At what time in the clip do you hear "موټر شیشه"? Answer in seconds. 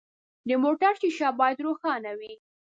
0.63-1.29